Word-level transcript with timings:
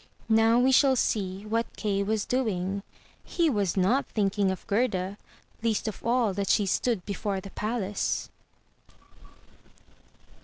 Now 0.29 0.57
we 0.57 0.71
shall 0.71 0.95
see 0.95 1.45
what 1.45 1.77
Kay 1.77 2.01
was 2.01 2.25
doing. 2.25 2.81
He 3.23 3.51
was 3.51 3.77
not 3.77 4.07
think 4.07 4.39
ing 4.39 4.49
of 4.49 4.65
Gerda, 4.65 5.15
least 5.61 5.87
of 5.87 6.03
all 6.03 6.33
that 6.33 6.49
she 6.49 6.65
stood 6.65 7.05
before 7.05 7.39
the 7.39 7.51
palace. 7.51 8.27